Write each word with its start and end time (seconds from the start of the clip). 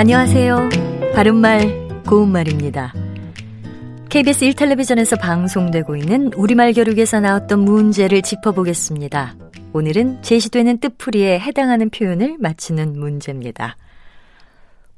안녕하세요. 0.00 0.70
바른말, 1.14 2.02
고운말입니다. 2.06 2.94
KBS 4.08 4.46
1텔레비전에서 4.46 5.20
방송되고 5.20 5.94
있는 5.94 6.32
우리말 6.32 6.72
교육에서 6.72 7.20
나왔던 7.20 7.60
문제를 7.60 8.22
짚어보겠습니다. 8.22 9.34
오늘은 9.74 10.22
제시되는 10.22 10.78
뜻풀이에 10.78 11.38
해당하는 11.38 11.90
표현을 11.90 12.38
맞히는 12.38 12.98
문제입니다. 12.98 13.76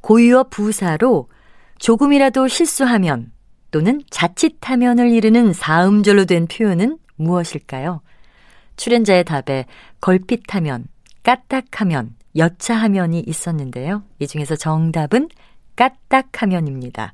고유어 0.03 0.45
부사로 0.45 1.27
조금이라도 1.81 2.47
실수하면 2.47 3.33
또는 3.73 4.03
자칫하면을 4.09 5.11
이르는 5.11 5.53
사음절로 5.53 6.27
된 6.27 6.47
표현은 6.47 6.99
무엇일까요? 7.17 8.03
출연자의 8.77 9.25
답에 9.25 9.67
걸핏하면, 10.01 10.85
까딱하면, 11.23 12.17
여차하면이 12.37 13.21
있었는데요. 13.27 14.03
이 14.19 14.27
중에서 14.27 14.57
정답은 14.57 15.29
까딱하면입니다. 15.77 17.13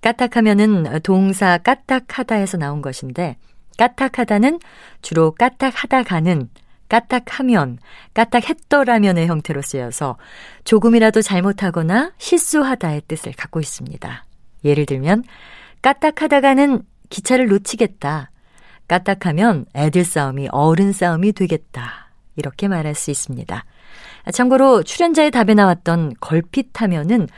까딱하면은 0.00 1.00
동사 1.02 1.58
까딱하다에서 1.58 2.56
나온 2.56 2.82
것인데 2.82 3.36
까딱하다는 3.76 4.60
주로 5.02 5.32
까딱하다가는 5.32 6.48
까딱하면, 6.88 7.78
까딱했더라면의 8.14 9.26
형태로 9.26 9.60
쓰여서 9.60 10.16
조금이라도 10.64 11.20
잘못하거나 11.20 12.12
실수하다의 12.16 13.02
뜻을 13.06 13.32
갖고 13.32 13.60
있습니다. 13.60 14.24
예를 14.64 14.86
들면 14.86 15.24
까딱하다가는 15.82 16.82
기차를 17.10 17.48
놓치겠다. 17.48 18.30
까딱하면 18.88 19.66
애들 19.74 20.04
싸움이 20.04 20.48
어른 20.50 20.92
싸움이 20.92 21.32
되겠다. 21.32 22.07
이렇게 22.38 22.68
말할 22.68 22.94
수 22.94 23.10
있습니다. 23.10 23.64
참고로 24.32 24.82
출연자의 24.84 25.30
답에 25.30 25.54
나왔던 25.54 26.14
걸핏하면은 26.20 27.28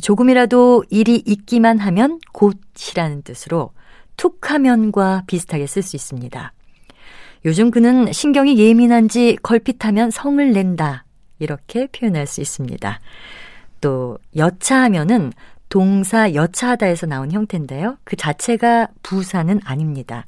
조금이라도 0.00 0.84
일이 0.90 1.22
있기만 1.24 1.78
하면 1.78 2.18
곧이라는 2.32 3.22
뜻으로 3.22 3.72
툭하면과 4.16 5.24
비슷하게 5.26 5.66
쓸 5.66 5.82
수 5.82 5.96
있습니다. 5.96 6.52
요즘 7.44 7.70
그는 7.70 8.12
신경이 8.12 8.58
예민한지 8.58 9.36
걸핏하면 9.42 10.10
성을 10.10 10.52
낸다. 10.52 11.04
이렇게 11.38 11.88
표현할 11.88 12.26
수 12.26 12.40
있습니다. 12.40 13.00
또 13.80 14.18
여차하면은 14.36 15.32
동사 15.68 16.34
여차하다에서 16.34 17.06
나온 17.06 17.32
형태인데요. 17.32 17.96
그 18.04 18.14
자체가 18.14 18.88
부사는 19.02 19.60
아닙니다. 19.64 20.26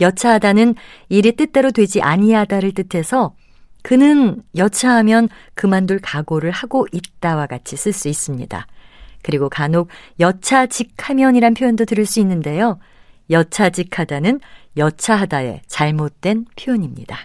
여차하다는 0.00 0.76
일이 1.08 1.32
뜻대로 1.32 1.70
되지 1.70 2.00
아니하다를 2.00 2.72
뜻해서 2.72 3.34
그는 3.82 4.42
여차하면 4.56 5.28
그만둘 5.54 6.00
각오를 6.00 6.50
하고 6.50 6.86
있다와 6.92 7.46
같이 7.46 7.76
쓸 7.76 7.92
수 7.92 8.08
있습니다. 8.08 8.66
그리고 9.22 9.48
간혹 9.48 9.88
여차직하면이란 10.20 11.54
표현도 11.54 11.84
들을 11.84 12.06
수 12.06 12.20
있는데요. 12.20 12.78
여차직하다는 13.30 14.40
여차하다의 14.76 15.62
잘못된 15.66 16.46
표현입니다. 16.56 17.18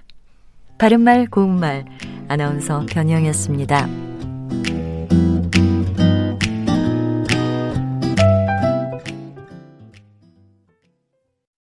바른말 0.77 1.27
고운말 1.27 1.85
아나운서 2.27 2.85
변희영이었습니다. 2.89 4.12